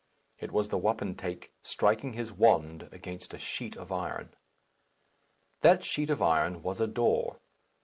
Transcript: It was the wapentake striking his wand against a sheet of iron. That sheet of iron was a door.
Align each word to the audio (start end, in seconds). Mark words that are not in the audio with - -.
It 0.39 0.51
was 0.51 0.69
the 0.69 0.79
wapentake 0.79 1.51
striking 1.61 2.13
his 2.13 2.31
wand 2.31 2.89
against 2.91 3.35
a 3.35 3.37
sheet 3.37 3.75
of 3.77 3.91
iron. 3.91 4.33
That 5.59 5.83
sheet 5.83 6.09
of 6.09 6.23
iron 6.23 6.63
was 6.63 6.81
a 6.81 6.87
door. 6.87 7.39